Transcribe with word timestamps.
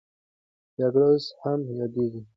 جګړه 0.77 1.07
اوس 1.11 1.25
هم 1.41 1.59
یادېږي. 1.79 2.21